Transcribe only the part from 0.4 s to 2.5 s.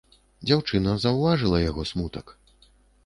Дзяўчына заўважыла яго смутак.